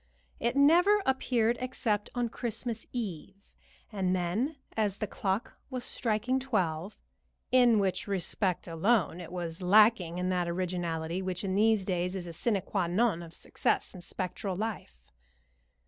It 0.39 0.55
never 0.55 1.03
appeared 1.05 1.57
except 1.59 2.09
on 2.15 2.29
Christmas 2.29 2.87
Eve, 2.91 3.35
and 3.91 4.15
then 4.15 4.55
as 4.75 4.97
the 4.97 5.05
clock 5.05 5.59
was 5.69 5.83
striking 5.83 6.39
twelve, 6.39 6.99
in 7.51 7.77
which 7.77 8.07
respect 8.07 8.67
alone 8.67 9.23
was 9.29 9.61
it 9.61 9.63
lacking 9.63 10.17
in 10.17 10.29
that 10.29 10.47
originality 10.47 11.21
which 11.21 11.43
in 11.43 11.53
these 11.53 11.85
days 11.85 12.15
is 12.15 12.25
a 12.25 12.33
sine 12.33 12.59
qua 12.63 12.87
non 12.87 13.21
of 13.21 13.35
success 13.35 13.93
in 13.93 14.01
spectral 14.01 14.55
life. 14.55 15.11